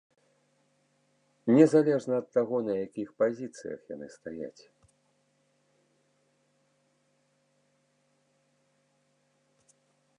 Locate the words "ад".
2.21-2.27